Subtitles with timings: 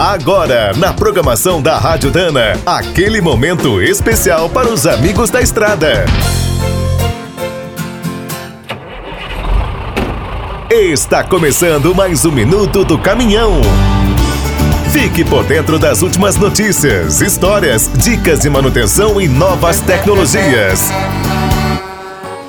[0.00, 6.06] Agora, na programação da Rádio Dana, aquele momento especial para os amigos da estrada.
[10.70, 13.60] Está começando mais um minuto do caminhão.
[14.90, 20.90] Fique por dentro das últimas notícias, histórias, dicas de manutenção e novas tecnologias.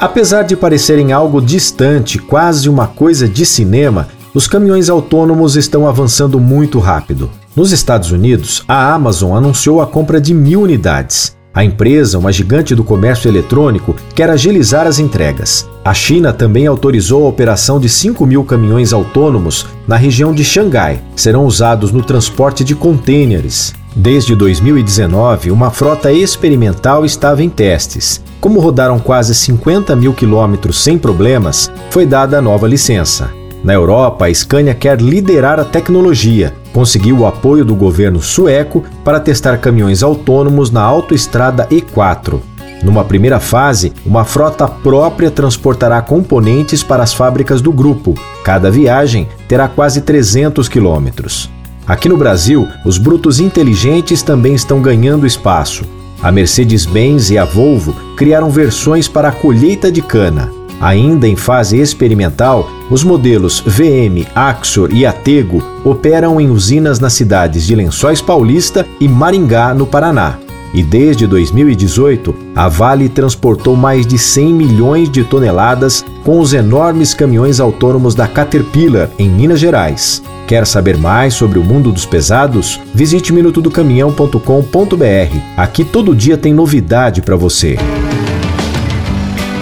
[0.00, 6.40] Apesar de parecerem algo distante, quase uma coisa de cinema, os caminhões autônomos estão avançando
[6.40, 7.30] muito rápido.
[7.54, 11.36] Nos Estados Unidos, a Amazon anunciou a compra de mil unidades.
[11.54, 15.70] A empresa, uma gigante do comércio eletrônico, quer agilizar as entregas.
[15.84, 21.00] A China também autorizou a operação de 5 mil caminhões autônomos na região de Xangai.
[21.14, 23.72] Serão usados no transporte de contêineres.
[23.94, 28.20] Desde 2019, uma frota experimental estava em testes.
[28.40, 33.30] Como rodaram quase 50 mil quilômetros sem problemas, foi dada a nova licença.
[33.64, 36.52] Na Europa, a Scania quer liderar a tecnologia.
[36.70, 42.40] Conseguiu o apoio do governo sueco para testar caminhões autônomos na autoestrada E4.
[42.82, 48.12] Numa primeira fase, uma frota própria transportará componentes para as fábricas do grupo.
[48.44, 51.50] Cada viagem terá quase 300 quilômetros.
[51.86, 55.84] Aqui no Brasil, os brutos inteligentes também estão ganhando espaço.
[56.22, 60.50] A Mercedes-Benz e a Volvo criaram versões para a colheita de cana.
[60.80, 67.66] Ainda em fase experimental, os modelos VM, Axor e Atego operam em usinas nas cidades
[67.66, 70.38] de Lençóis Paulista e Maringá, no Paraná.
[70.74, 77.14] E desde 2018, a Vale transportou mais de 100 milhões de toneladas com os enormes
[77.14, 80.20] caminhões autônomos da Caterpillar, em Minas Gerais.
[80.48, 82.80] Quer saber mais sobre o mundo dos pesados?
[82.92, 85.38] Visite minutodocaminhão.com.br.
[85.56, 87.78] Aqui todo dia tem novidade para você.